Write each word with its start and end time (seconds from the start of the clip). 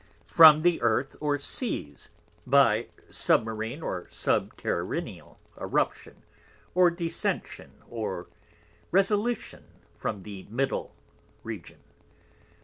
from 0.25 0.63
the 0.63 0.81
Earth 0.81 1.15
or 1.19 1.37
Seas, 1.37 2.09
as 2.09 2.09
by 2.49 2.87
Submarine 3.11 3.83
or 3.83 4.07
Subterraneal 4.09 5.37
Eruption 5.61 6.23
or 6.73 6.89
Descension 6.89 7.69
or 7.87 8.25
Resilition 8.89 9.63
from 9.93 10.23
the 10.23 10.47
middle 10.49 10.95
Region.' 11.43 11.83